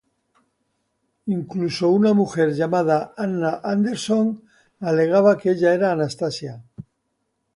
[1.33, 4.43] Incluso una mujer llamada Anna Anderson
[4.79, 6.63] alegaba que ella era Anastasia.